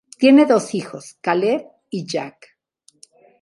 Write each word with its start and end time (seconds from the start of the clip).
Tiene 0.17 0.47
dos 0.47 0.73
hijos: 0.73 1.19
Caleb 1.21 1.67
y 1.91 2.07
Jack. 2.07 2.57